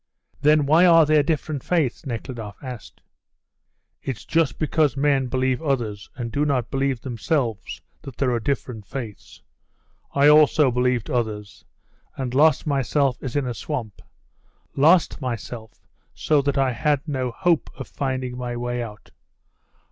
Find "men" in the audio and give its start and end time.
4.97-5.27